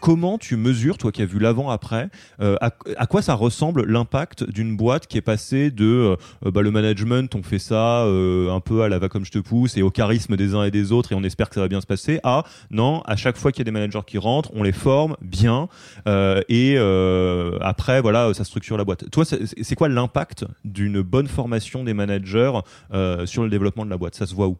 [0.00, 2.08] Comment tu mesures, toi qui as vu l'avant-après,
[2.40, 6.70] euh, à, quoi ça ressemble l'impact d'une boîte qui est passée de euh, bah, le
[6.70, 9.82] management, on fait ça euh, un peu à la va comme je te pousse et
[9.82, 11.86] au charisme des uns et des autres et on espère que ça va bien se
[11.86, 14.72] passer, à non, à chaque fois qu'il y a des managers qui rentrent, on les
[14.72, 15.68] forme bien
[16.06, 16.78] et
[17.60, 19.10] après, voilà, ça structure la boîte.
[19.10, 22.52] Toi, c'est quoi l'impact d'une bonne formation des managers
[23.24, 24.14] sur le développement de la boîte?
[24.14, 24.56] Ça se voit où?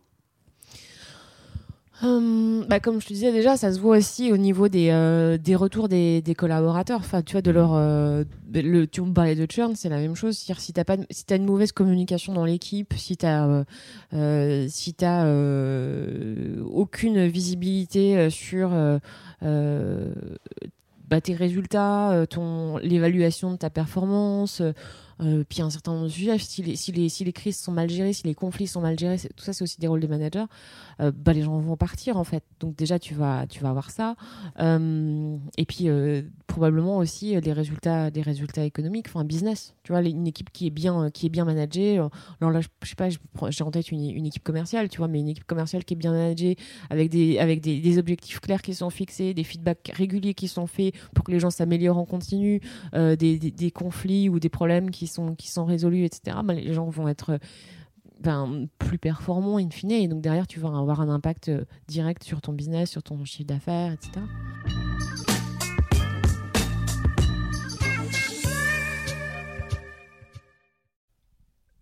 [2.02, 5.36] Hum, bah, comme je te disais déjà, ça se voit aussi au niveau des, euh,
[5.36, 7.00] des retours des, collaborateurs.
[7.00, 10.14] Enfin, tu vois, de leur, euh, le, tu me parlais de churn, c'est la même
[10.14, 10.38] chose.
[10.38, 13.64] C'est-à-dire si t'as pas, si as une mauvaise communication dans l'équipe, si t'as, euh,
[14.14, 15.26] euh si t'as
[16.64, 18.70] aucune visibilité sur
[19.42, 24.62] bah, tes résultats, ton l'évaluation de ta performance.
[25.22, 27.72] Euh, puis un certain nombre de sujets, si les, si, les, si les crises sont
[27.72, 30.08] mal gérées, si les conflits sont mal gérés, tout ça c'est aussi des rôles des
[30.08, 30.44] managers,
[31.00, 32.42] euh, bah, les gens vont partir en fait.
[32.60, 34.16] Donc déjà tu vas, tu vas avoir ça.
[34.60, 35.88] Euh, et puis
[36.46, 39.74] probablement aussi les résultats, des résultats économiques, enfin business.
[39.82, 41.98] Tu vois, une équipe qui est bien, qui est bien managée.
[42.40, 45.20] Alors là, je, sais pas, j'ai en tête une, une, équipe commerciale, tu vois, mais
[45.20, 46.56] une équipe commerciale qui est bien managée,
[46.90, 50.66] avec des, avec des, des objectifs clairs qui sont fixés, des feedbacks réguliers qui sont
[50.66, 52.60] faits pour que les gens s'améliorent en continu,
[52.92, 56.72] des, des, des conflits ou des problèmes qui sont, qui sont résolus, etc., ben, les
[56.72, 57.38] gens vont être
[58.20, 59.92] ben, plus performants in fine.
[59.92, 63.24] Et donc derrière, tu vas avoir un impact euh, direct sur ton business, sur ton
[63.24, 64.20] chiffre d'affaires, etc.